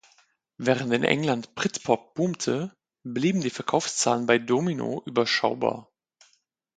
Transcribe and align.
Während 0.57 0.91
in 0.93 1.03
England 1.03 1.53
Britpop 1.53 2.15
boomte, 2.15 2.75
blieben 3.03 3.41
die 3.41 3.51
Verkaufszahlen 3.51 4.25
bei 4.25 4.39
Domino 4.39 5.03
überschaubar. 5.05 5.91